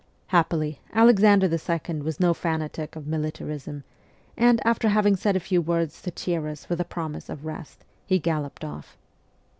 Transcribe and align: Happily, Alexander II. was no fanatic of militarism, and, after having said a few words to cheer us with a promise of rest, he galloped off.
Happily, 0.29 0.79
Alexander 0.93 1.45
II. 1.47 2.01
was 2.01 2.19
no 2.19 2.33
fanatic 2.33 2.95
of 2.95 3.05
militarism, 3.05 3.83
and, 4.35 4.59
after 4.65 4.89
having 4.89 5.15
said 5.15 5.35
a 5.35 5.39
few 5.39 5.61
words 5.61 6.01
to 6.01 6.09
cheer 6.09 6.47
us 6.47 6.67
with 6.67 6.81
a 6.81 6.85
promise 6.85 7.29
of 7.29 7.45
rest, 7.45 7.83
he 8.07 8.17
galloped 8.17 8.63
off. 8.65 8.97